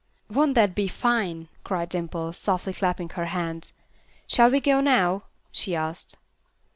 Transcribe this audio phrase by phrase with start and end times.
[0.31, 3.71] "Won't that be fine!" cried Dimple, softly clapping her hands.
[4.25, 6.15] "Shall we go now?" she asked.